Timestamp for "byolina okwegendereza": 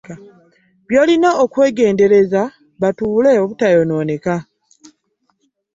0.87-2.41